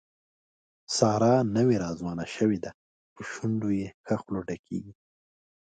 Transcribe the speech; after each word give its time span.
ساره 0.97 1.33
نوې 1.57 1.75
راځوانه 1.83 2.25
شوې 2.35 2.57
ده، 2.63 2.71
په 3.15 3.21
شونډو 3.31 3.69
یې 3.79 3.87
ښه 4.05 4.15
خوله 4.21 4.41
ډکېږي. 4.49 4.93